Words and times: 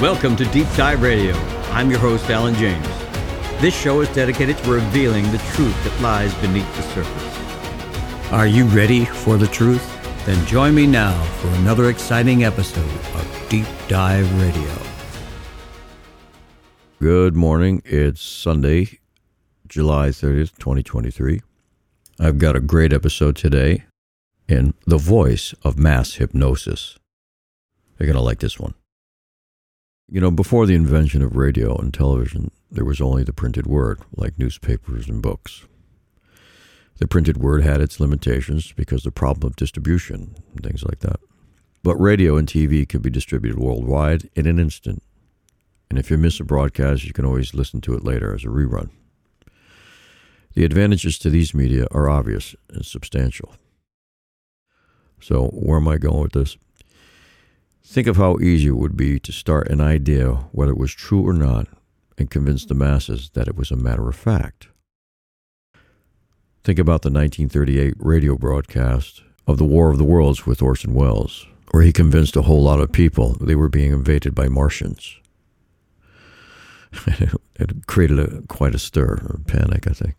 Welcome 0.00 0.34
to 0.36 0.46
Deep 0.46 0.66
Dive 0.76 1.02
Radio. 1.02 1.34
I'm 1.72 1.90
your 1.90 1.98
host, 1.98 2.30
Alan 2.30 2.54
James. 2.54 2.88
This 3.60 3.78
show 3.78 4.00
is 4.00 4.08
dedicated 4.14 4.56
to 4.56 4.70
revealing 4.72 5.30
the 5.30 5.36
truth 5.52 5.84
that 5.84 6.00
lies 6.00 6.32
beneath 6.36 6.74
the 6.74 6.82
surface. 6.84 8.32
Are 8.32 8.46
you 8.46 8.64
ready 8.64 9.04
for 9.04 9.36
the 9.36 9.46
truth? 9.46 9.86
Then 10.24 10.42
join 10.46 10.74
me 10.74 10.86
now 10.86 11.22
for 11.34 11.48
another 11.48 11.90
exciting 11.90 12.44
episode 12.44 12.88
of 13.14 13.46
Deep 13.50 13.66
Dive 13.88 14.26
Radio. 14.40 14.74
Good 16.98 17.36
morning. 17.36 17.82
It's 17.84 18.22
Sunday, 18.22 19.00
July 19.68 20.08
30th, 20.08 20.56
2023. 20.56 21.42
I've 22.18 22.38
got 22.38 22.56
a 22.56 22.60
great 22.60 22.94
episode 22.94 23.36
today 23.36 23.84
in 24.48 24.72
The 24.86 24.96
Voice 24.96 25.54
of 25.62 25.78
Mass 25.78 26.14
Hypnosis. 26.14 26.98
You're 27.98 28.06
going 28.06 28.16
to 28.16 28.22
like 28.22 28.38
this 28.38 28.58
one. 28.58 28.72
You 30.12 30.20
know, 30.20 30.32
before 30.32 30.66
the 30.66 30.74
invention 30.74 31.22
of 31.22 31.36
radio 31.36 31.76
and 31.76 31.94
television, 31.94 32.50
there 32.68 32.84
was 32.84 33.00
only 33.00 33.22
the 33.22 33.32
printed 33.32 33.68
word, 33.68 34.00
like 34.16 34.40
newspapers 34.40 35.08
and 35.08 35.22
books. 35.22 35.68
The 36.98 37.06
printed 37.06 37.36
word 37.36 37.62
had 37.62 37.80
its 37.80 38.00
limitations 38.00 38.72
because 38.72 39.06
of 39.06 39.14
the 39.14 39.20
problem 39.20 39.48
of 39.48 39.54
distribution 39.54 40.34
and 40.52 40.64
things 40.64 40.82
like 40.82 40.98
that. 40.98 41.20
But 41.84 41.94
radio 41.94 42.36
and 42.36 42.48
TV 42.48 42.88
could 42.88 43.02
be 43.02 43.10
distributed 43.10 43.56
worldwide 43.56 44.28
in 44.34 44.48
an 44.48 44.58
instant. 44.58 45.04
And 45.88 45.96
if 45.96 46.10
you 46.10 46.18
miss 46.18 46.40
a 46.40 46.44
broadcast, 46.44 47.04
you 47.04 47.12
can 47.12 47.24
always 47.24 47.54
listen 47.54 47.80
to 47.82 47.94
it 47.94 48.02
later 48.02 48.34
as 48.34 48.42
a 48.42 48.48
rerun. 48.48 48.90
The 50.54 50.64
advantages 50.64 51.20
to 51.20 51.30
these 51.30 51.54
media 51.54 51.86
are 51.92 52.10
obvious 52.10 52.56
and 52.68 52.84
substantial. 52.84 53.54
So, 55.20 55.50
where 55.52 55.78
am 55.78 55.86
I 55.86 55.98
going 55.98 56.20
with 56.20 56.32
this? 56.32 56.56
Think 57.90 58.06
of 58.06 58.18
how 58.18 58.38
easy 58.38 58.68
it 58.68 58.76
would 58.76 58.96
be 58.96 59.18
to 59.18 59.32
start 59.32 59.66
an 59.66 59.80
idea, 59.80 60.46
whether 60.52 60.70
it 60.70 60.78
was 60.78 60.92
true 60.94 61.26
or 61.26 61.32
not, 61.32 61.66
and 62.16 62.30
convince 62.30 62.64
the 62.64 62.72
masses 62.72 63.30
that 63.30 63.48
it 63.48 63.56
was 63.56 63.72
a 63.72 63.76
matter 63.76 64.08
of 64.08 64.14
fact. 64.14 64.68
Think 66.62 66.78
about 66.78 67.02
the 67.02 67.10
1938 67.10 67.94
radio 67.98 68.36
broadcast 68.36 69.22
of 69.44 69.58
The 69.58 69.64
War 69.64 69.90
of 69.90 69.98
the 69.98 70.04
Worlds 70.04 70.46
with 70.46 70.62
Orson 70.62 70.94
Welles, 70.94 71.48
where 71.72 71.82
he 71.82 71.92
convinced 71.92 72.36
a 72.36 72.42
whole 72.42 72.62
lot 72.62 72.78
of 72.78 72.92
people 72.92 73.32
they 73.40 73.56
were 73.56 73.68
being 73.68 73.90
invaded 73.90 74.36
by 74.36 74.46
Martians. 74.46 75.18
it 77.08 77.88
created 77.88 78.20
a, 78.20 78.42
quite 78.42 78.76
a 78.76 78.78
stir, 78.78 79.14
a 79.34 79.40
panic, 79.40 79.88
I 79.88 79.94
think. 79.94 80.14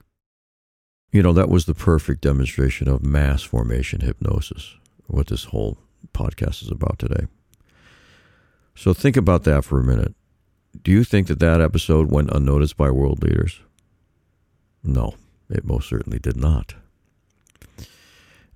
You 1.14 1.24
know, 1.24 1.32
that 1.32 1.48
was 1.48 1.68
the 1.68 1.74
perfect 1.74 2.20
demonstration 2.20 2.90
of 2.90 3.02
mass 3.02 3.44
formation 3.44 4.02
hypnosis, 4.02 4.76
what 5.08 5.28
this 5.28 5.46
whole 5.46 5.78
podcast 6.14 6.64
is 6.64 6.70
about 6.70 7.00
today. 7.00 7.28
So 8.76 8.94
think 8.94 9.18
about 9.18 9.44
that 9.44 9.64
for 9.64 9.80
a 9.80 9.84
minute. 9.84 10.14
Do 10.84 10.92
you 10.92 11.04
think 11.04 11.28
that 11.28 11.40
that 11.40 11.62
episode 11.62 12.12
went 12.12 12.32
unnoticed 12.32 12.78
by 12.78 12.90
world 12.90 13.22
leaders? 13.22 13.60
No, 14.84 15.16
it 15.50 15.66
most 15.66 15.90
certainly 15.90 16.18
did 16.18 16.38
not. 16.38 16.76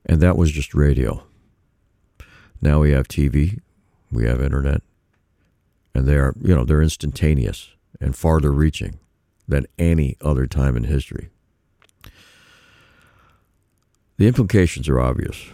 And 0.05 0.21
that 0.21 0.37
was 0.37 0.51
just 0.51 0.73
radio. 0.73 1.23
Now 2.61 2.79
we 2.79 2.91
have 2.91 3.07
TV, 3.07 3.59
we 4.11 4.25
have 4.25 4.41
internet, 4.41 4.81
and 5.93 6.07
they 6.07 6.15
are, 6.15 6.33
you 6.41 6.55
know, 6.55 6.63
they're 6.63 6.81
instantaneous 6.81 7.69
and 7.99 8.15
farther 8.15 8.51
reaching 8.51 8.99
than 9.47 9.67
any 9.77 10.15
other 10.21 10.47
time 10.47 10.75
in 10.75 10.85
history. 10.85 11.29
The 14.17 14.27
implications 14.27 14.87
are 14.87 14.99
obvious. 14.99 15.49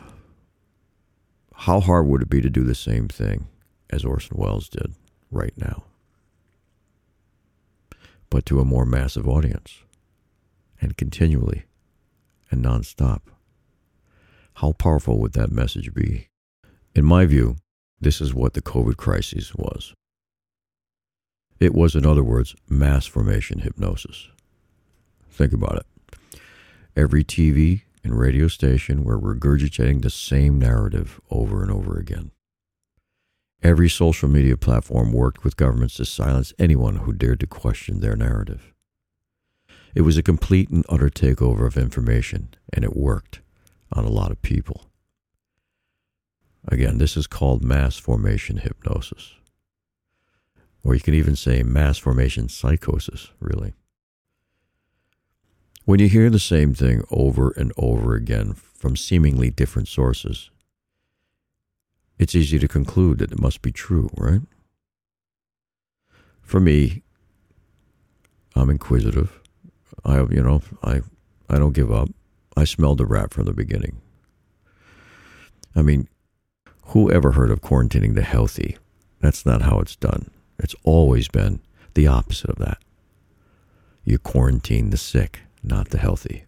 How 1.54 1.80
hard 1.80 2.08
would 2.08 2.22
it 2.22 2.30
be 2.30 2.42
to 2.42 2.50
do 2.50 2.64
the 2.64 2.76
same 2.76 3.08
thing 3.08 3.48
as 3.92 4.06
Orson 4.06 4.38
Welles 4.38 4.70
did 4.70 4.94
right 5.30 5.54
now? 5.58 5.84
But 8.30 8.46
to 8.48 8.60
a 8.60 8.66
more 8.66 8.86
massive 8.86 9.28
audience 9.28 9.80
and 10.80 10.98
continually 10.98 11.66
and 12.50 12.64
nonstop. 12.64 13.22
How 14.56 14.74
powerful 14.74 15.18
would 15.20 15.34
that 15.34 15.52
message 15.52 15.94
be? 15.94 16.28
In 16.94 17.06
my 17.06 17.26
view, 17.26 17.58
this 18.00 18.20
is 18.20 18.34
what 18.34 18.54
the 18.54 18.62
COVID 18.62 18.98
crisis 18.98 19.56
was. 19.56 19.94
It 21.60 21.74
was, 21.74 21.96
in 21.96 22.06
other 22.06 22.24
words, 22.24 22.56
mass 22.68 23.06
formation 23.06 23.60
hypnosis. 23.60 24.30
Think 25.30 25.54
about 25.54 25.78
it. 25.78 26.40
Every 26.96 27.24
TV 27.24 27.84
and 28.04 28.20
radio 28.20 28.48
station 28.48 29.04
were 29.04 29.20
regurgitating 29.20 30.02
the 30.02 30.10
same 30.10 30.60
narrative 30.60 31.22
over 31.30 31.62
and 31.62 31.72
over 31.72 31.98
again. 31.98 32.32
Every 33.64 33.90
social 33.90 34.28
media 34.28 34.58
platform 34.58 35.12
worked 35.12 35.44
with 35.44 35.56
governments 35.56 35.96
to 35.96 36.06
silence 36.06 36.52
anyone 36.58 36.98
who 36.98 37.14
dared 37.14 37.42
to 37.42 37.48
question 37.48 38.00
their 38.00 38.16
narrative. 38.16 38.74
It 39.94 40.02
was 40.02 40.18
a 40.18 40.24
complete 40.24 40.70
and 40.70 40.84
utter 40.90 41.10
takeover 41.10 41.68
of 41.68 41.78
information, 41.78 42.56
and 42.74 42.84
it 42.84 42.96
worked 42.96 43.42
on 43.92 44.04
a 44.04 44.10
lot 44.10 44.32
of 44.32 44.42
people. 44.42 44.88
Again, 46.68 46.98
this 46.98 47.16
is 47.16 47.28
called 47.28 47.64
mass 47.64 47.98
formation 47.98 48.58
hypnosis. 48.58 49.36
Or 50.84 50.96
you 50.96 51.02
can 51.02 51.14
even 51.14 51.36
say 51.36 51.62
mass 51.62 52.00
formation 52.00 52.50
psychosis, 52.50 53.32
really. 53.40 53.74
When 55.86 56.00
you 56.00 56.08
hear 56.08 56.30
the 56.30 56.40
same 56.40 56.74
thing 56.74 57.04
over 57.12 57.52
and 57.52 57.72
over 57.78 58.16
again 58.16 58.54
from 58.54 58.96
seemingly 58.96 59.52
different 59.52 59.88
sources, 59.88 60.50
it's 62.22 62.36
easy 62.36 62.60
to 62.60 62.68
conclude 62.68 63.18
that 63.18 63.32
it 63.32 63.42
must 63.42 63.64
be 63.64 63.72
true, 63.72 64.12
right? 64.16 64.42
For 66.44 66.60
me, 66.60 67.02
I'm 68.56 68.70
inquisitive. 68.70 69.40
I, 70.06 70.20
you 70.30 70.44
know, 70.44 70.62
I, 70.84 71.02
I 71.50 71.58
don't 71.58 71.74
give 71.74 71.92
up. 71.92 72.10
I 72.56 72.66
smelled 72.66 73.00
the 73.00 73.08
rat 73.08 73.34
from 73.34 73.46
the 73.46 73.54
beginning. 73.54 74.02
I 75.76 75.82
mean, 75.82 76.08
who 76.88 77.12
ever 77.12 77.32
heard 77.32 77.50
of 77.50 77.62
quarantining 77.62 78.14
the 78.14 78.22
healthy? 78.22 78.78
That's 79.20 79.44
not 79.44 79.64
how 79.64 79.80
it's 79.80 79.96
done. 79.96 80.30
It's 80.60 80.76
always 80.84 81.28
been 81.28 81.60
the 81.96 82.06
opposite 82.06 82.52
of 82.52 82.58
that. 82.58 82.78
You 84.04 84.20
quarantine 84.20 84.92
the 84.92 84.98
sick, 84.98 85.40
not 85.64 85.90
the 85.90 85.98
healthy. 85.98 86.46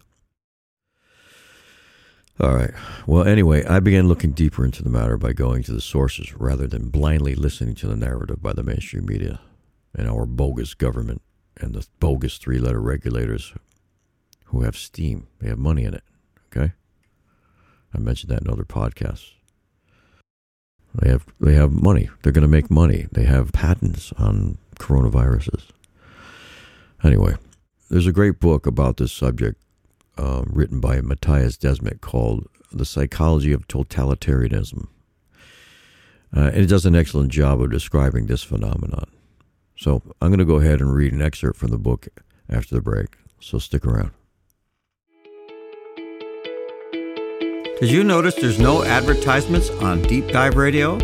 All 2.40 2.54
right. 2.54 2.72
Well, 3.06 3.24
anyway, 3.24 3.64
I 3.64 3.78
began 3.78 4.08
looking 4.08 4.32
deeper 4.32 4.64
into 4.64 4.82
the 4.82 4.90
matter 4.90 5.16
by 5.16 5.32
going 5.32 5.62
to 5.64 5.72
the 5.72 5.80
sources 5.80 6.34
rather 6.34 6.66
than 6.66 6.88
blindly 6.88 7.36
listening 7.36 7.76
to 7.76 7.86
the 7.86 7.96
narrative 7.96 8.42
by 8.42 8.52
the 8.52 8.64
mainstream 8.64 9.06
media 9.06 9.40
and 9.94 10.08
our 10.08 10.26
bogus 10.26 10.74
government 10.74 11.22
and 11.56 11.74
the 11.74 11.86
bogus 12.00 12.38
three 12.38 12.58
letter 12.58 12.80
regulators 12.80 13.54
who 14.46 14.62
have 14.62 14.76
steam. 14.76 15.28
They 15.40 15.48
have 15.48 15.58
money 15.58 15.84
in 15.84 15.94
it. 15.94 16.02
Okay? 16.48 16.72
I 17.94 17.98
mentioned 17.98 18.32
that 18.32 18.42
in 18.42 18.50
other 18.50 18.64
podcasts. 18.64 19.30
They 20.96 21.10
have 21.10 21.26
they 21.40 21.54
have 21.54 21.72
money. 21.72 22.08
They're 22.22 22.32
going 22.32 22.42
to 22.42 22.48
make 22.48 22.70
money. 22.70 23.06
They 23.10 23.24
have 23.24 23.52
patents 23.52 24.12
on 24.16 24.58
coronaviruses. 24.78 25.70
Anyway, 27.02 27.34
there's 27.90 28.06
a 28.06 28.12
great 28.12 28.40
book 28.40 28.66
about 28.66 28.96
this 28.96 29.12
subject 29.12 29.60
uh, 30.16 30.42
written 30.46 30.80
by 30.80 31.00
Matthias 31.00 31.56
Desmet 31.56 32.00
called 32.00 32.48
"The 32.72 32.84
Psychology 32.84 33.52
of 33.52 33.68
Totalitarianism," 33.68 34.88
uh, 36.36 36.50
and 36.52 36.56
it 36.56 36.66
does 36.66 36.86
an 36.86 36.94
excellent 36.94 37.30
job 37.30 37.60
of 37.60 37.70
describing 37.70 38.26
this 38.26 38.42
phenomenon. 38.42 39.10
So 39.76 40.02
I'm 40.20 40.28
going 40.28 40.38
to 40.38 40.44
go 40.44 40.56
ahead 40.56 40.80
and 40.80 40.94
read 40.94 41.12
an 41.12 41.22
excerpt 41.22 41.58
from 41.58 41.70
the 41.70 41.78
book 41.78 42.08
after 42.48 42.74
the 42.74 42.80
break. 42.80 43.16
So 43.40 43.58
stick 43.58 43.84
around. 43.84 44.12
Did 47.80 47.90
you 47.90 48.04
notice 48.04 48.36
there's 48.36 48.60
no 48.60 48.84
advertisements 48.84 49.68
on 49.68 50.00
Deep 50.02 50.28
Dive 50.28 50.56
Radio? 50.56 50.96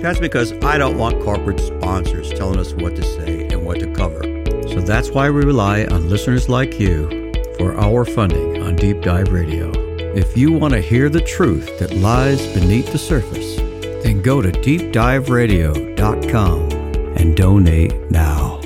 That's 0.00 0.18
because 0.18 0.52
I 0.64 0.78
don't 0.78 0.98
want 0.98 1.22
corporate 1.22 1.60
sponsors 1.60 2.30
telling 2.32 2.58
us 2.58 2.72
what 2.72 2.96
to 2.96 3.02
say 3.02 3.46
and 3.48 3.64
what 3.64 3.78
to 3.80 3.92
cover. 3.92 4.22
So 4.68 4.80
that's 4.80 5.10
why 5.10 5.30
we 5.30 5.44
rely 5.44 5.84
on 5.84 6.08
listeners 6.08 6.48
like 6.48 6.80
you 6.80 7.21
for 7.58 7.76
our 7.76 8.04
funding 8.04 8.62
on 8.62 8.76
Deep 8.76 9.02
Dive 9.02 9.32
Radio. 9.32 9.72
If 10.14 10.36
you 10.36 10.52
want 10.52 10.74
to 10.74 10.80
hear 10.80 11.08
the 11.08 11.20
truth 11.20 11.78
that 11.78 11.94
lies 11.94 12.46
beneath 12.54 12.92
the 12.92 12.98
surface, 12.98 13.56
then 14.02 14.22
go 14.22 14.42
to 14.42 14.50
deepdiveradio.com 14.50 16.70
and 17.16 17.36
donate 17.36 18.10
now. 18.10 18.60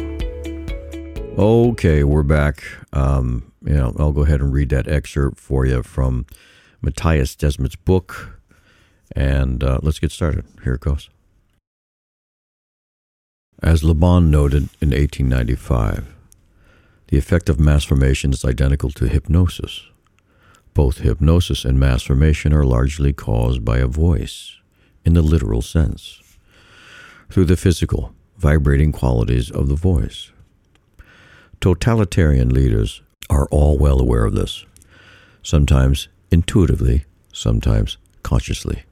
Okay, 1.38 2.02
we're 2.02 2.22
back. 2.22 2.62
Um, 2.92 3.52
you 3.64 3.74
know, 3.74 3.94
I'll 3.98 4.12
go 4.12 4.22
ahead 4.22 4.40
and 4.40 4.52
read 4.52 4.70
that 4.70 4.88
excerpt 4.88 5.38
for 5.38 5.66
you 5.66 5.82
from 5.82 6.26
Matthias 6.80 7.36
Desmet's 7.36 7.76
book, 7.76 8.40
and 9.14 9.62
uh, 9.62 9.78
let's 9.82 9.98
get 9.98 10.12
started. 10.12 10.46
Here 10.64 10.74
it 10.74 10.80
goes. 10.80 11.10
As 13.62 13.84
Le 13.84 13.94
Bon 13.94 14.30
noted 14.30 14.68
in 14.80 14.90
1895, 14.90 16.15
the 17.08 17.18
effect 17.18 17.48
of 17.48 17.60
mass 17.60 17.84
formation 17.84 18.32
is 18.32 18.44
identical 18.44 18.90
to 18.90 19.08
hypnosis. 19.08 19.82
Both 20.74 20.98
hypnosis 20.98 21.64
and 21.64 21.78
mass 21.78 22.02
formation 22.02 22.52
are 22.52 22.64
largely 22.64 23.12
caused 23.12 23.64
by 23.64 23.78
a 23.78 23.86
voice, 23.86 24.56
in 25.04 25.14
the 25.14 25.22
literal 25.22 25.62
sense. 25.62 26.20
Through 27.30 27.46
the 27.46 27.56
physical, 27.56 28.14
vibrating 28.36 28.92
qualities 28.92 29.50
of 29.50 29.68
the 29.68 29.74
voice. 29.74 30.30
Totalitarian 31.60 32.50
leaders 32.50 33.02
are 33.30 33.48
all 33.50 33.78
well 33.78 34.00
aware 34.00 34.24
of 34.24 34.34
this, 34.34 34.66
sometimes 35.42 36.08
intuitively, 36.30 37.04
sometimes 37.32 37.96
consciously. 38.22 38.84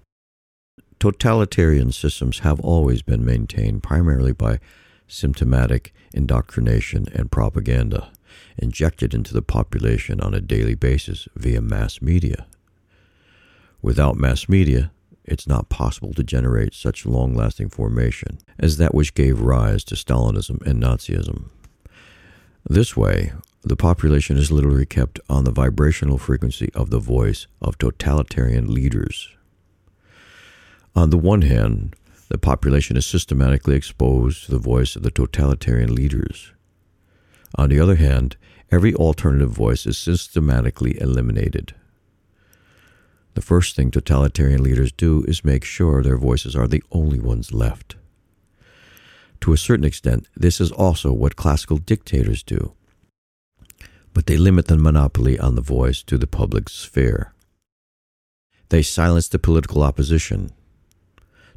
Totalitarian 0.99 1.93
systems 1.93 2.39
have 2.39 2.61
always 2.61 3.03
been 3.03 3.25
maintained 3.25 3.83
primarily 3.83 4.33
by 4.33 4.61
symptomatic 5.07 5.93
indoctrination 6.13 7.07
and 7.15 7.31
propaganda 7.31 8.11
injected 8.57 9.15
into 9.15 9.33
the 9.33 9.43
population 9.43 10.21
on 10.21 10.35
a 10.35 10.41
daily 10.41 10.75
basis 10.75 11.29
via 11.37 11.61
mass 11.61 12.01
media. 12.01 12.47
Without 13.83 14.17
mass 14.17 14.49
media, 14.49 14.91
it's 15.25 15.47
not 15.47 15.69
possible 15.69 16.13
to 16.15 16.23
generate 16.23 16.75
such 16.75 17.07
long 17.07 17.35
lasting 17.35 17.69
formation 17.69 18.39
as 18.59 18.77
that 18.77 18.95
which 18.95 19.15
gave 19.15 19.41
rise 19.41 19.85
to 19.85 19.95
Stalinism 19.95 20.65
and 20.67 20.83
Nazism. 20.83 21.51
This 22.69 22.97
way, 22.97 23.33
the 23.63 23.77
population 23.77 24.37
is 24.37 24.53
literally 24.53 24.87
kept 24.87 25.21
on 25.29 25.45
the 25.45 25.51
vibrational 25.51 26.19
frequency 26.19 26.71
of 26.75 26.91
the 26.91 26.99
voice 26.99 27.47
of 27.63 27.79
totalitarian 27.79 28.73
leaders. 28.73 29.29
On 30.95 31.11
the 31.11 31.19
one 31.19 31.43
hand, 31.43 31.97
the 32.29 32.39
population 32.39 32.97
is 32.97 33.07
systematically 33.07 33.77
exposed 33.77 34.45
to 34.45 34.51
the 34.51 34.59
voice 34.59 34.97
of 34.97 35.03
the 35.03 35.11
totalitarian 35.11 35.95
leaders. 35.95 36.53
On 37.57 37.69
the 37.69 37.81
other 37.81 37.97
hand, 37.97 38.37
every 38.71 38.95
alternative 38.95 39.51
voice 39.51 39.87
is 39.87 39.99
systematically 39.99 41.01
eliminated. 41.01 41.75
The 43.35 43.43
first 43.43 43.77
thing 43.77 43.91
totalitarian 43.91 44.63
leaders 44.63 44.93
do 44.93 45.25
is 45.27 45.45
make 45.45 45.65
sure 45.65 46.03
their 46.03 46.17
voices 46.17 46.55
are 46.57 46.69
the 46.69 46.83
only 46.93 47.19
ones 47.19 47.53
left. 47.53 47.97
To 49.43 49.53
a 49.53 49.59
certain 49.59 49.85
extent, 49.85 50.27
this 50.35 50.61
is 50.61 50.73
also 50.73 51.13
what 51.13 51.37
classical 51.37 51.77
dictators 51.77 52.43
do. 52.43 52.73
But 54.15 54.27
they 54.27 54.37
limit 54.37 54.69
the 54.69 54.79
monopoly 54.79 55.39
on 55.39 55.57
the 55.57 55.61
voice 55.61 56.03
to 56.05 56.17
the 56.17 56.29
public 56.29 56.69
sphere. 56.69 57.35
They 58.69 58.83
silence 58.83 59.29
the 59.29 59.39
political 59.39 59.83
opposition. 59.83 60.53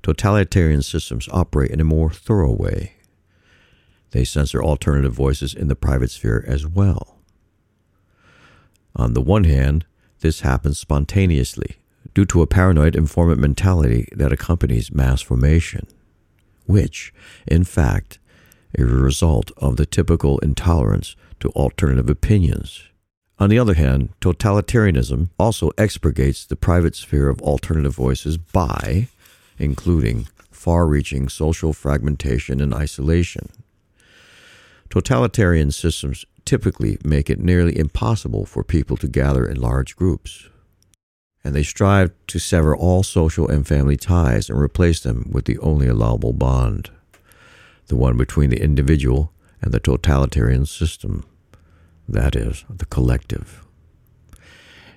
Totalitarian 0.08 0.82
systems 0.82 1.28
operate 1.34 1.70
in 1.70 1.82
a 1.82 1.84
more 1.84 2.10
thorough 2.10 2.54
way. 2.54 2.94
They 4.12 4.24
censor 4.24 4.64
alternative 4.64 5.12
voices 5.12 5.54
in 5.54 5.68
the 5.68 5.76
private 5.76 6.12
sphere 6.12 6.46
as 6.48 6.66
well. 6.66 7.18
On 8.96 9.14
the 9.14 9.22
one 9.22 9.44
hand, 9.44 9.86
this 10.22 10.40
happens 10.40 10.80
spontaneously 10.80 11.76
due 12.14 12.24
to 12.24 12.42
a 12.42 12.48
paranoid 12.48 12.96
informant 12.96 13.42
mentality 13.42 14.08
that 14.14 14.32
accompanies 14.32 14.94
mass 14.94 15.22
formation, 15.22 15.86
which, 16.66 17.14
in 17.46 17.66
fact, 17.66 18.18
is 18.74 18.90
a 18.90 18.96
result 18.96 19.52
of 19.58 19.76
the 19.76 19.86
typical 19.86 20.40
intolerance 20.40 21.18
to 21.42 21.50
alternative 21.50 22.10
opinions. 22.10 22.82
On 23.40 23.50
the 23.50 23.60
other 23.60 23.74
hand, 23.74 24.14
totalitarianism 24.22 25.32
also 25.38 25.72
expurgates 25.72 26.48
the 26.48 26.56
private 26.56 26.96
sphere 26.96 27.28
of 27.28 27.42
alternative 27.42 27.94
voices 27.94 28.38
by 28.38 29.10
including 29.58 30.28
far 30.52 30.88
reaching 30.88 31.30
social 31.30 31.74
fragmentation 31.74 32.62
and 32.62 32.74
isolation. 32.74 33.50
Totalitarian 34.90 35.72
systems 35.72 36.26
typically 36.46 36.98
make 37.04 37.30
it 37.30 37.40
nearly 37.40 37.78
impossible 37.78 38.46
for 38.46 38.64
people 38.64 38.98
to 38.98 39.08
gather 39.08 39.46
in 39.46 39.60
large 39.60 39.96
groups. 39.96 40.50
And 41.44 41.56
they 41.56 41.64
strive 41.64 42.12
to 42.28 42.40
sever 42.40 42.76
all 42.76 43.04
social 43.04 43.48
and 43.48 43.68
family 43.68 43.98
ties 43.98 44.50
and 44.50 44.60
replace 44.60 45.02
them 45.02 45.30
with 45.32 45.46
the 45.46 45.60
only 45.60 45.88
allowable 45.88 46.34
bond 46.34 46.90
the 47.88 47.96
one 47.96 48.18
between 48.18 48.50
the 48.50 48.62
individual 48.62 49.32
and 49.62 49.74
the 49.74 49.80
totalitarian 49.80 50.66
system, 50.66 51.26
that 52.08 52.36
is, 52.36 52.66
the 52.70 52.86
collective. 52.86 53.66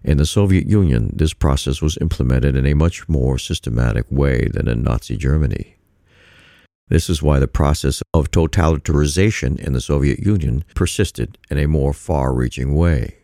In 0.02 0.16
the 0.16 0.26
Soviet 0.26 0.66
Union, 0.66 1.12
this 1.14 1.34
process 1.34 1.82
was 1.82 1.98
implemented 2.00 2.56
in 2.56 2.66
a 2.66 2.74
much 2.74 3.08
more 3.08 3.38
systematic 3.38 4.06
way 4.10 4.48
than 4.48 4.66
in 4.66 4.82
Nazi 4.82 5.16
Germany. 5.16 5.76
This 6.88 7.10
is 7.10 7.22
why 7.22 7.38
the 7.38 7.46
process 7.46 8.02
of 8.12 8.30
totalitarianization 8.30 9.60
in 9.60 9.74
the 9.74 9.80
Soviet 9.80 10.18
Union 10.20 10.64
persisted 10.74 11.38
in 11.50 11.58
a 11.58 11.68
more 11.68 11.92
far 11.92 12.34
reaching 12.34 12.74
way. 12.74 13.18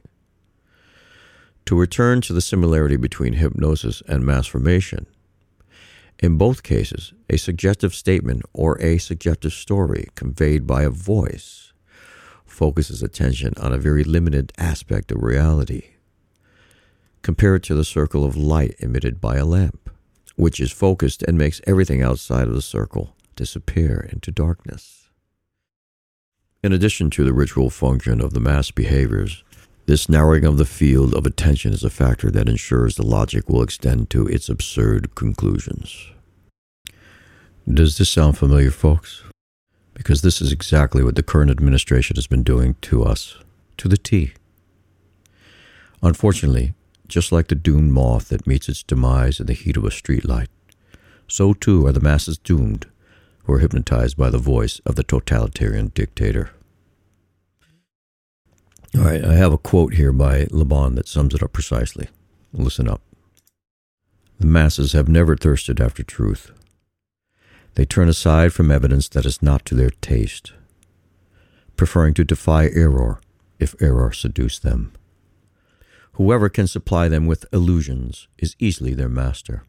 To 1.64 1.76
return 1.76 2.20
to 2.20 2.32
the 2.32 2.40
similarity 2.40 2.96
between 2.96 3.32
hypnosis 3.32 4.02
and 4.06 4.24
mass 4.24 4.46
formation, 4.46 5.06
in 6.20 6.38
both 6.38 6.62
cases, 6.62 7.12
a 7.28 7.36
suggestive 7.36 7.94
statement 7.94 8.42
or 8.52 8.80
a 8.80 8.98
suggestive 8.98 9.52
story 9.52 10.08
conveyed 10.14 10.66
by 10.66 10.82
a 10.82 10.90
voice 10.90 11.72
focuses 12.44 13.02
attention 13.02 13.52
on 13.60 13.72
a 13.72 13.78
very 13.78 14.04
limited 14.04 14.52
aspect 14.56 15.10
of 15.10 15.22
reality. 15.22 15.95
Compare 17.26 17.56
it 17.56 17.64
to 17.64 17.74
the 17.74 17.84
circle 17.84 18.24
of 18.24 18.36
light 18.36 18.76
emitted 18.78 19.20
by 19.20 19.34
a 19.34 19.44
lamp, 19.44 19.90
which 20.36 20.60
is 20.60 20.70
focused 20.70 21.24
and 21.24 21.36
makes 21.36 21.60
everything 21.66 22.00
outside 22.00 22.46
of 22.46 22.54
the 22.54 22.62
circle 22.62 23.16
disappear 23.34 24.08
into 24.12 24.30
darkness. 24.30 25.08
In 26.62 26.72
addition 26.72 27.10
to 27.10 27.24
the 27.24 27.32
ritual 27.32 27.68
function 27.68 28.20
of 28.20 28.32
the 28.32 28.38
mass 28.38 28.70
behaviors, 28.70 29.42
this 29.86 30.08
narrowing 30.08 30.44
of 30.44 30.56
the 30.56 30.64
field 30.64 31.16
of 31.16 31.26
attention 31.26 31.72
is 31.72 31.82
a 31.82 31.90
factor 31.90 32.30
that 32.30 32.48
ensures 32.48 32.94
the 32.94 33.04
logic 33.04 33.48
will 33.48 33.60
extend 33.60 34.08
to 34.10 34.28
its 34.28 34.48
absurd 34.48 35.16
conclusions. 35.16 36.06
Does 37.68 37.98
this 37.98 38.08
sound 38.08 38.38
familiar, 38.38 38.70
folks? 38.70 39.24
Because 39.94 40.22
this 40.22 40.40
is 40.40 40.52
exactly 40.52 41.02
what 41.02 41.16
the 41.16 41.24
current 41.24 41.50
administration 41.50 42.14
has 42.14 42.28
been 42.28 42.44
doing 42.44 42.76
to 42.82 43.02
us, 43.02 43.36
to 43.78 43.88
the 43.88 43.96
T. 43.96 44.34
Unfortunately, 46.04 46.72
just 47.08 47.32
like 47.32 47.48
the 47.48 47.54
doomed 47.54 47.92
moth 47.92 48.28
that 48.28 48.46
meets 48.46 48.68
its 48.68 48.82
demise 48.82 49.40
in 49.40 49.46
the 49.46 49.52
heat 49.52 49.76
of 49.76 49.84
a 49.84 49.90
streetlight, 49.90 50.48
so 51.28 51.52
too 51.52 51.86
are 51.86 51.92
the 51.92 52.00
masses 52.00 52.38
doomed 52.38 52.86
who 53.44 53.52
are 53.52 53.58
hypnotized 53.60 54.16
by 54.16 54.28
the 54.30 54.38
voice 54.38 54.80
of 54.84 54.96
the 54.96 55.04
totalitarian 55.04 55.92
dictator. 55.94 56.50
All 58.96 59.02
right, 59.02 59.24
I 59.24 59.34
have 59.34 59.52
a 59.52 59.58
quote 59.58 59.94
here 59.94 60.12
by 60.12 60.46
Le 60.50 60.64
Bon 60.64 60.94
that 60.94 61.08
sums 61.08 61.34
it 61.34 61.42
up 61.42 61.52
precisely. 61.52 62.08
Listen 62.52 62.88
up. 62.88 63.02
The 64.38 64.46
masses 64.46 64.92
have 64.92 65.08
never 65.08 65.36
thirsted 65.36 65.80
after 65.80 66.02
truth. 66.02 66.50
They 67.74 67.84
turn 67.84 68.08
aside 68.08 68.52
from 68.52 68.70
evidence 68.70 69.08
that 69.10 69.26
is 69.26 69.42
not 69.42 69.64
to 69.66 69.74
their 69.74 69.90
taste, 69.90 70.52
preferring 71.76 72.14
to 72.14 72.24
defy 72.24 72.68
error 72.68 73.20
if 73.58 73.74
error 73.80 74.12
seduce 74.12 74.58
them. 74.58 74.92
Whoever 76.16 76.48
can 76.48 76.66
supply 76.66 77.08
them 77.08 77.26
with 77.26 77.44
illusions 77.52 78.26
is 78.38 78.56
easily 78.58 78.94
their 78.94 79.08
master. 79.08 79.64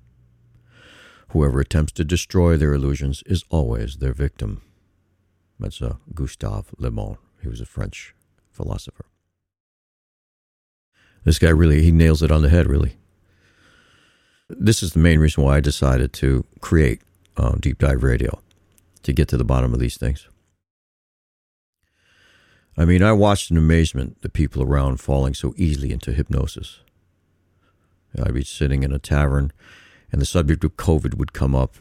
Whoever 1.29 1.59
attempts 1.59 1.91
to 1.93 2.05
destroy 2.05 2.55
their 2.55 2.73
illusions 2.73 3.21
is 3.25 3.43
always 3.49 3.97
their 3.97 4.13
victim. 4.13 4.61
That's 5.59 5.81
uh, 5.81 5.95
Gustave 6.13 6.69
Le 6.77 6.89
Bon. 6.89 7.17
He 7.41 7.49
was 7.49 7.59
a 7.59 7.65
French 7.65 8.15
philosopher. 8.49 9.05
This 11.25 11.37
guy 11.37 11.49
really, 11.49 11.81
he 11.81 11.91
nails 11.91 12.23
it 12.23 12.31
on 12.31 12.43
the 12.43 12.49
head, 12.49 12.67
really. 12.67 12.95
This 14.47 14.81
is 14.81 14.93
the 14.93 14.99
main 14.99 15.19
reason 15.19 15.43
why 15.43 15.57
I 15.57 15.59
decided 15.59 16.13
to 16.13 16.45
create 16.61 17.01
uh, 17.35 17.55
Deep 17.59 17.79
Dive 17.79 18.03
Radio, 18.03 18.39
to 19.03 19.11
get 19.11 19.27
to 19.27 19.37
the 19.37 19.43
bottom 19.43 19.73
of 19.73 19.81
these 19.81 19.97
things. 19.97 20.29
I 22.77 22.85
mean, 22.85 23.01
I 23.01 23.11
watched 23.11 23.49
in 23.49 23.57
amazement 23.57 24.21
the 24.21 24.29
people 24.29 24.61
around 24.61 24.97
falling 24.97 25.33
so 25.33 25.53
easily 25.57 25.91
into 25.91 26.13
hypnosis. 26.13 26.79
I'd 28.21 28.33
be 28.33 28.43
sitting 28.43 28.83
in 28.83 28.93
a 28.93 28.99
tavern 28.99 29.51
and 30.11 30.21
the 30.21 30.25
subject 30.25 30.63
of 30.63 30.77
COVID 30.77 31.15
would 31.15 31.33
come 31.33 31.55
up. 31.55 31.75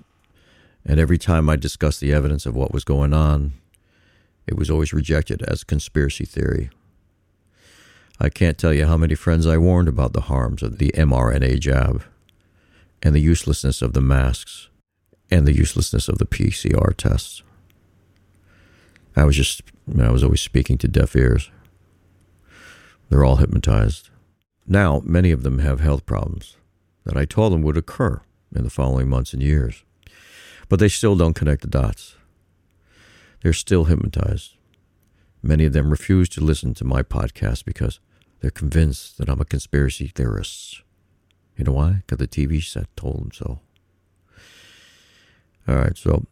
And 0.84 0.98
every 0.98 1.18
time 1.18 1.50
I 1.50 1.56
discussed 1.56 2.00
the 2.00 2.12
evidence 2.12 2.46
of 2.46 2.54
what 2.54 2.72
was 2.72 2.84
going 2.84 3.12
on, 3.12 3.52
it 4.46 4.56
was 4.56 4.70
always 4.70 4.92
rejected 4.92 5.42
as 5.42 5.62
a 5.62 5.66
conspiracy 5.66 6.24
theory. 6.24 6.70
I 8.18 8.28
can't 8.30 8.56
tell 8.56 8.72
you 8.72 8.86
how 8.86 8.96
many 8.96 9.14
friends 9.14 9.46
I 9.46 9.58
warned 9.58 9.88
about 9.88 10.12
the 10.12 10.22
harms 10.22 10.62
of 10.62 10.78
the 10.78 10.90
mRNA 10.96 11.60
jab 11.60 12.04
and 13.02 13.14
the 13.14 13.20
uselessness 13.20 13.82
of 13.82 13.92
the 13.92 14.00
masks 14.00 14.68
and 15.30 15.46
the 15.46 15.54
uselessness 15.54 16.08
of 16.08 16.18
the 16.18 16.26
PCR 16.26 16.96
tests. 16.96 17.42
I 19.14 19.24
was 19.24 19.36
just, 19.36 19.62
I 19.88 20.10
was 20.10 20.24
always 20.24 20.40
speaking 20.40 20.78
to 20.78 20.88
deaf 20.88 21.14
ears. 21.14 21.50
They're 23.08 23.24
all 23.24 23.36
hypnotized. 23.36 24.10
Now, 24.66 25.00
many 25.04 25.30
of 25.30 25.42
them 25.44 25.60
have 25.60 25.80
health 25.80 26.06
problems 26.06 26.56
that 27.04 27.16
I 27.16 27.24
told 27.24 27.52
them 27.52 27.62
would 27.62 27.76
occur 27.76 28.20
in 28.54 28.64
the 28.64 28.70
following 28.70 29.08
months 29.08 29.32
and 29.32 29.42
years. 29.42 29.84
But 30.68 30.80
they 30.80 30.88
still 30.88 31.14
don't 31.14 31.34
connect 31.34 31.62
the 31.62 31.68
dots. 31.68 32.16
They're 33.42 33.52
still 33.52 33.84
hypnotized. 33.84 34.56
Many 35.40 35.66
of 35.66 35.72
them 35.72 35.90
refuse 35.90 36.28
to 36.30 36.40
listen 36.40 36.74
to 36.74 36.84
my 36.84 37.02
podcast 37.02 37.64
because 37.64 38.00
they're 38.40 38.50
convinced 38.50 39.18
that 39.18 39.28
I'm 39.28 39.40
a 39.40 39.44
conspiracy 39.44 40.08
theorist. 40.08 40.82
You 41.56 41.64
know 41.64 41.72
why? 41.72 42.02
Because 42.06 42.18
the 42.18 42.26
TV 42.26 42.62
set 42.62 42.88
told 42.96 43.18
them 43.20 43.30
so. 43.32 43.60
All 45.68 45.76
right, 45.76 45.96
so 45.96 46.24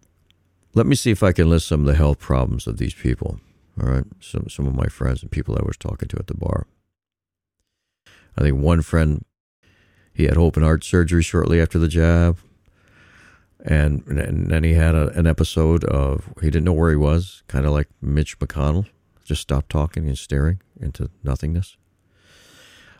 Let 0.76 0.87
me 0.87 0.97
see 0.97 1.12
if 1.12 1.23
I 1.23 1.31
can 1.31 1.49
list 1.49 1.69
some 1.69 1.81
of 1.81 1.87
the 1.87 1.95
health 1.95 2.19
problems 2.19 2.66
of 2.66 2.78
these 2.78 2.95
people. 2.95 3.38
All 3.81 3.88
right, 3.88 4.04
some 4.21 4.49
some 4.49 4.66
of 4.66 4.75
my 4.75 4.87
friends 4.87 5.23
and 5.23 5.31
people 5.31 5.57
I 5.57 5.64
was 5.64 5.76
talking 5.76 6.09
to 6.09 6.19
at 6.19 6.26
the 6.26 6.35
bar. 6.35 6.66
I 8.37 8.43
think 8.43 8.61
one 8.61 8.83
friend 8.83 9.25
he 10.12 10.25
had 10.25 10.37
open 10.37 10.62
heart 10.62 10.83
surgery 10.85 11.23
shortly 11.23 11.61
after 11.61 11.78
the 11.78 11.88
jab, 11.88 12.38
and 13.64 14.04
and 14.07 14.50
then 14.50 14.64
he 14.64 14.75
had 14.75 14.97
a, 14.97 15.09
an 15.11 15.26
episode 15.26 15.85
of 15.85 16.33
he 16.40 16.47
didn't 16.47 16.64
know 16.64 16.73
where 16.73 16.90
he 16.90 16.97
was, 16.97 17.45
kind 17.47 17.66
of 17.66 17.73
like 17.73 17.88
Mitch 18.02 18.38
McConnell, 18.40 18.87
just 19.25 19.43
stopped 19.43 19.71
talking 19.71 20.09
and 20.09 20.19
staring 20.19 20.61
into 20.81 21.09
nothingness. 21.23 21.76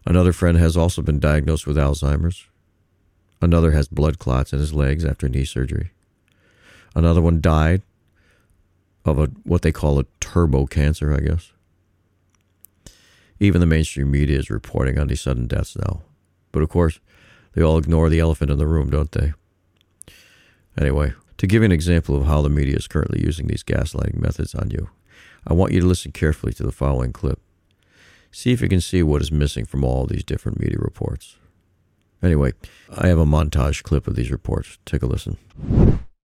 Another 0.07 0.33
friend 0.33 0.59
has 0.59 0.77
also 0.77 1.03
been 1.03 1.19
diagnosed 1.19 1.67
with 1.67 1.77
Alzheimer's. 1.77 2.47
Another 3.41 3.73
has 3.73 3.89
blood 3.89 4.19
clots 4.19 4.53
in 4.53 4.59
his 4.59 4.73
legs 4.73 5.05
after 5.05 5.29
knee 5.29 5.45
surgery. 5.45 5.91
Another 6.95 7.21
one 7.21 7.41
died 7.41 7.83
of 9.05 9.19
a 9.19 9.27
what 9.45 9.63
they 9.63 9.73
call 9.73 9.99
a 9.99 10.07
turbo 10.21 10.67
cancer, 10.67 11.13
I 11.13 11.21
guess. 11.21 11.53
Even 13.41 13.61
the 13.61 13.67
mainstream 13.67 14.11
media 14.11 14.39
is 14.39 14.51
reporting 14.51 14.99
on 14.99 15.09
these 15.09 15.21
sudden 15.21 15.47
deaths 15.47 15.77
now. 15.77 16.03
But 16.53 16.63
of 16.63 16.69
course, 16.69 17.01
they 17.53 17.63
all 17.63 17.79
ignore 17.79 18.09
the 18.09 18.21
elephant 18.21 18.51
in 18.51 18.59
the 18.59 18.67
room, 18.67 18.91
don't 18.91 19.11
they? 19.13 19.33
Anyway, 20.79 21.13
to 21.39 21.47
give 21.47 21.63
you 21.63 21.67
an 21.67 21.73
example 21.73 22.17
of 22.17 22.27
how 22.27 22.43
the 22.43 22.49
media 22.49 22.77
is 22.77 22.87
currently 22.87 23.23
using 23.23 23.47
these 23.47 23.63
gaslighting 23.63 24.21
methods 24.21 24.55
on 24.55 24.71
you, 24.71 24.91
I 25.47 25.53
want 25.53 25.73
you 25.73 25.81
to 25.81 25.87
listen 25.87 26.13
carefully 26.13 26.53
to 26.55 26.63
the 26.63 26.73
following 26.73 27.13
clip. 27.13 27.41
See 28.33 28.53
if 28.53 28.61
you 28.61 28.69
can 28.69 28.81
see 28.81 29.03
what 29.03 29.23
is 29.23 29.31
missing 29.31 29.65
from 29.65 29.85
all 29.85 30.07
these 30.07 30.25
different 30.25 30.59
media 30.59 30.79
reports. 30.79 31.37
Anyway, 32.23 32.53
I 32.97 33.09
have 33.09 33.19
a 33.19 33.27
montage 33.27 33.83
clip 33.83 34.07
of 34.09 34.17
these 34.17 34.31
reports. 34.31 34.79
Take 34.87 35.03
a 35.03 35.07
listen. 35.07 35.37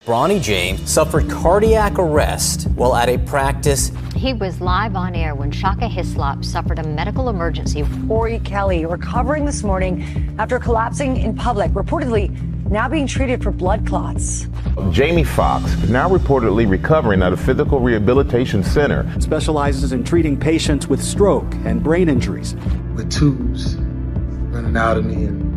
Bronny 0.06 0.42
James 0.42 0.90
suffered 0.90 1.30
cardiac 1.30 2.00
arrest 2.00 2.64
while 2.70 2.96
at 2.96 3.10
a 3.10 3.18
practice. 3.18 3.92
He 4.16 4.34
was 4.34 4.62
live 4.62 4.96
on 4.96 5.14
air 5.14 5.36
when 5.36 5.52
Shaka 5.52 5.88
Hislop 5.88 6.44
suffered 6.44 6.80
a 6.80 6.84
medical 6.84 7.28
emergency. 7.28 7.86
Corey 8.08 8.40
Kelly 8.40 8.86
recovering 8.86 9.44
this 9.44 9.62
morning 9.62 10.34
after 10.40 10.58
collapsing 10.58 11.18
in 11.18 11.36
public, 11.36 11.72
reportedly 11.74 12.30
now 12.72 12.88
being 12.88 13.08
treated 13.08 13.44
for 13.44 13.52
blood 13.52 13.86
clots. 13.86 14.48
Jamie 14.90 15.26
Foxx, 15.26 15.76
now 15.90 16.10
reportedly 16.10 16.68
recovering 16.68 17.22
at 17.22 17.34
a 17.34 17.38
physical 17.38 17.82
rehabilitation 17.82 18.64
center. 18.64 19.06
Specializes 19.20 19.92
in 19.92 20.06
treating 20.06 20.40
patients 20.40 20.88
with 20.88 21.04
stroke 21.04 21.54
and 21.66 21.84
brain 21.84 22.08
injuries. 22.08 22.56
With 22.96 23.12
tubes 23.12 23.76
running 23.76 24.78
out 24.78 24.98
of 24.98 25.06
me 25.06 25.26
and 25.26 25.49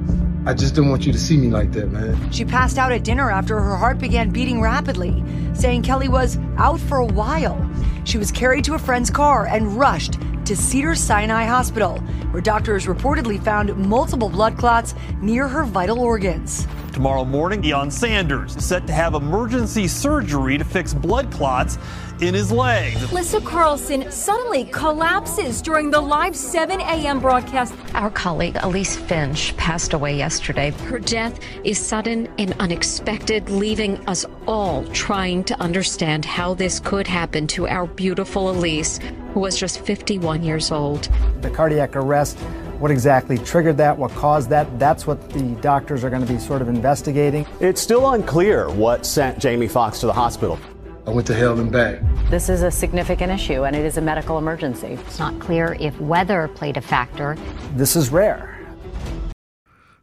I 0.45 0.55
just 0.55 0.75
didn't 0.75 0.91
want 0.91 1.07
you 1.07 1.13
to 1.13 1.19
see 1.19 1.37
me 1.37 1.51
like 1.51 1.71
that, 1.73 1.93
man. 1.93 2.33
She 2.33 2.45
passed 2.45 2.77
out 2.77 2.91
at 2.91 3.05
dinner 3.05 3.31
after 3.31 3.61
her 3.61 3.77
heart 3.77 3.99
began 3.99 4.31
beating 4.31 4.61
rapidly, 4.61 5.23
saying 5.55 5.83
Kelly 5.83 6.09
was 6.09 6.37
out 6.57 6.81
for 6.81 6.99
a 6.99 7.07
while. 7.07 7.71
She 8.05 8.19
was 8.19 8.33
carried 8.33 8.65
to 8.65 8.75
a 8.75 8.79
friend's 8.79 9.09
car 9.09 9.47
and 9.47 9.79
rushed 9.79 10.19
to 10.47 10.57
Cedar 10.57 10.97
Sinai 10.97 11.45
Hospital, 11.45 11.99
where 12.33 12.43
doctors 12.43 12.87
reportedly 12.87 13.41
found 13.41 13.77
multiple 13.77 14.29
blood 14.29 14.59
clots 14.59 14.97
near 15.21 15.47
her 15.47 15.63
vital 15.63 16.01
organs. 16.01 16.67
Tomorrow 16.93 17.25
morning, 17.25 17.63
Deion 17.63 17.91
Sanders 17.91 18.55
is 18.55 18.67
set 18.67 18.87
to 18.87 18.93
have 18.93 19.15
emergency 19.15 19.89
surgery 19.89 20.59
to 20.59 20.65
fix 20.65 20.93
blood 20.93 21.33
clots 21.33 21.79
in 22.21 22.35
his 22.35 22.53
legs. 22.53 23.11
Lisa 23.11 23.41
Carlson 23.41 24.11
suddenly 24.11 24.67
collapses 24.67 25.63
during 25.63 25.91
the 25.91 26.01
live 26.01 26.37
7 26.37 26.83
a.m. 26.83 27.19
broadcast. 27.19 27.75
Our 27.95 28.11
colleague 28.11 28.59
Elise 28.61 28.95
Finch 28.95 29.57
passed 29.57 29.95
away 29.95 30.19
yesterday. 30.19 30.71
Her 30.71 30.99
death 30.99 31.41
is 31.65 31.79
sudden 31.79 32.29
and 32.37 32.55
unexpected, 32.61 33.49
leaving 33.49 33.97
us 34.07 34.27
all 34.47 34.85
trying 34.89 35.45
to 35.45 35.59
understand 35.63 36.27
how 36.27 36.53
this 36.53 36.79
could 36.79 37.07
happen 37.07 37.47
to 37.49 37.67
our 37.69 37.87
beautiful 37.87 38.51
Elise, 38.51 38.99
who 39.33 39.41
was 39.41 39.59
just 39.59 39.81
51 39.81 40.43
years 40.43 40.71
old. 40.71 41.09
The 41.41 41.51
cardiac 41.51 41.97
arrest 41.97 42.39
what 42.83 42.91
exactly 42.91 43.39
triggered 43.39 43.77
that? 43.77 43.97
What 43.97 44.11
caused 44.11 44.49
that? 44.49 44.77
That's 44.77 45.07
what 45.07 45.31
the 45.31 45.55
doctors 45.61 46.03
are 46.03 46.11
going 46.11 46.27
to 46.27 46.33
be 46.33 46.41
sort 46.41 46.61
of 46.61 46.69
investigating. 46.69 47.47
It's 47.61 47.81
still 47.81 48.11
unclear 48.11 48.69
what 48.71 49.07
sent 49.07 49.39
Jamie 49.39 49.69
Foxx 49.69 50.01
to 50.01 50.07
the 50.07 50.13
hospital. 50.13 50.59
I 51.07 51.11
went 51.11 51.29
to 51.29 51.35
hell 51.35 51.61
and 51.61 51.71
back. 51.71 52.01
This 52.29 52.49
is 52.49 52.63
a 52.63 52.73
significant 52.73 53.31
issue 53.31 53.65
and 53.65 53.77
it 53.77 53.85
is 53.85 53.99
a 53.99 54.01
medical 54.01 54.37
emergency. 54.37 54.99
It's 55.07 55.21
not 55.21 55.39
clear 55.39 55.77
if 55.79 55.97
weather 56.01 56.49
played 56.57 56.77
a 56.77 56.81
factor. 56.81 57.37
This 57.77 57.95
is 57.95 58.11
rare. 58.11 58.59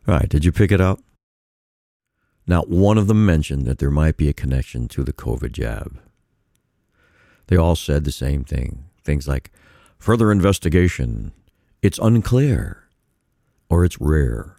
All 0.07 0.13
right, 0.13 0.29
did 0.29 0.45
you 0.45 0.53
pick 0.53 0.71
it 0.71 0.79
up? 0.79 1.01
Not 2.47 2.69
one 2.69 2.97
of 2.97 3.07
them 3.07 3.25
mentioned 3.25 3.65
that 3.65 3.79
there 3.79 3.91
might 3.91 4.15
be 4.15 4.29
a 4.29 4.33
connection 4.33 4.87
to 4.87 5.03
the 5.03 5.11
COVID 5.11 5.51
jab. 5.51 5.99
They 7.47 7.57
all 7.57 7.75
said 7.75 8.05
the 8.05 8.13
same 8.13 8.45
thing. 8.45 8.85
Things 9.03 9.27
like 9.27 9.51
further 9.97 10.31
investigation, 10.31 11.33
it's 11.81 11.99
unclear 11.99 12.87
or 13.69 13.85
it's 13.85 13.99
rare. 13.99 14.57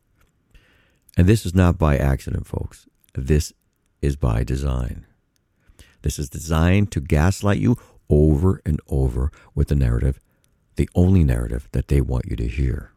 And 1.16 1.26
this 1.26 1.44
is 1.44 1.54
not 1.54 1.78
by 1.78 1.96
accident, 1.96 2.46
folks. 2.46 2.86
This 3.14 3.52
is 4.00 4.16
by 4.16 4.44
design. 4.44 5.06
This 6.02 6.18
is 6.18 6.30
designed 6.30 6.90
to 6.92 7.00
gaslight 7.00 7.58
you 7.58 7.76
over 8.08 8.60
and 8.64 8.80
over 8.88 9.30
with 9.54 9.68
the 9.68 9.74
narrative, 9.74 10.18
the 10.76 10.88
only 10.94 11.24
narrative 11.24 11.68
that 11.72 11.88
they 11.88 12.00
want 12.00 12.26
you 12.26 12.36
to 12.36 12.48
hear. 12.48 12.92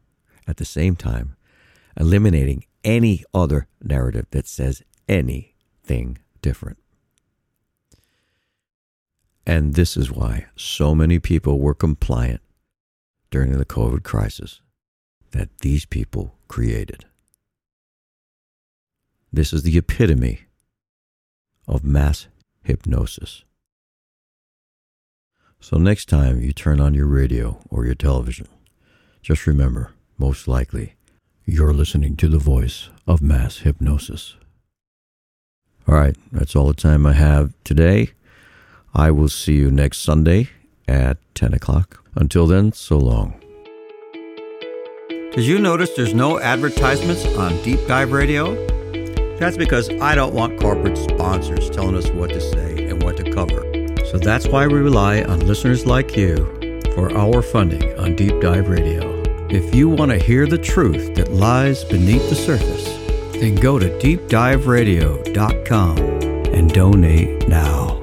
At 0.48 0.58
the 0.58 0.66
same 0.66 0.96
time, 0.96 1.36
eliminating 1.98 2.66
any 2.84 3.24
other 3.34 3.68
narrative 3.82 4.28
that 4.32 4.48
says 4.48 4.84
anything 5.08 6.18
different. 6.42 6.78
And 9.46 9.74
this 9.74 9.98
is 9.98 10.12
why 10.12 10.48
so 10.56 10.96
many 10.96 11.20
people 11.20 11.60
were 11.60 11.74
compliant 11.74 12.42
during 13.34 13.58
the 13.58 13.66
COVID 13.66 14.04
crisis 14.04 14.62
that 15.32 15.50
these 15.62 15.86
people 15.88 16.36
created. 16.48 17.06
This 19.32 19.52
is 19.52 19.64
the 19.64 19.76
epitome 19.76 20.42
of 21.68 21.84
mass 21.84 22.28
hypnosis. 22.62 23.44
So, 25.60 25.78
next 25.78 26.10
time 26.10 26.42
you 26.42 26.54
turn 26.54 26.80
on 26.80 26.94
your 26.94 27.08
radio 27.08 27.58
or 27.72 27.88
your 27.88 27.96
television, 27.96 28.48
just 29.24 29.48
remember 29.48 29.94
most 30.20 30.48
likely 30.48 30.94
you're 31.44 31.74
listening 31.74 32.16
to 32.18 32.28
the 32.28 32.38
voice 32.38 32.90
of 33.08 33.24
mass 33.24 33.60
hypnosis. 33.60 34.36
All 35.88 35.96
right, 35.96 36.16
that's 36.32 36.56
all 36.56 36.68
the 36.68 36.76
time 36.76 37.08
I 37.08 37.14
have 37.14 37.52
today. 37.64 38.12
I 38.94 39.10
will 39.10 39.28
see 39.28 39.56
you 39.56 39.72
next 39.72 40.02
Sunday 40.02 40.50
at 40.88 41.18
10 41.34 41.56
o'clock. 41.56 42.03
Until 42.16 42.48
then, 42.48 42.72
so 42.74 42.98
long. 42.98 43.34
Did 45.34 45.46
you 45.46 45.58
notice 45.58 45.90
there's 45.96 46.14
no 46.14 46.40
advertisements 46.40 47.26
on 47.38 47.60
Deep 47.64 47.80
Dive 47.88 48.12
Radio? 48.12 48.54
That's 49.38 49.58
because 49.58 49.90
I 49.90 50.14
don't 50.14 50.36
want 50.36 50.60
corporate 50.60 50.96
sponsors 50.98 51.72
telling 51.72 51.96
us 51.96 52.08
what 52.12 52.30
to 52.30 52.40
say 52.40 52.88
and 52.88 53.02
what 53.02 53.18
to 53.18 53.32
cover. 53.32 53.62
So 54.12 54.20
that's 54.20 54.48
why 54.48 54.68
we 54.68 54.76
rely 54.76 55.24
on 55.24 55.40
listeners 55.48 55.88
like 55.88 56.16
you 56.16 56.36
for 56.94 57.12
our 57.18 57.42
funding 57.42 57.98
on 57.98 58.16
Deep 58.16 58.40
Dive 58.42 58.70
Radio. 58.70 59.24
If 59.50 59.74
you 59.74 59.90
want 59.90 60.12
to 60.12 60.20
hear 60.20 60.46
the 60.46 60.60
truth 60.60 61.16
that 61.16 61.32
lies 61.32 61.84
beneath 61.84 62.30
the 62.30 62.36
surface, 62.36 62.86
then 63.40 63.56
go 63.56 63.80
to 63.80 63.88
deepdiveradio.com 64.00 65.98
and 65.98 66.72
donate 66.72 67.48
now. 67.48 68.03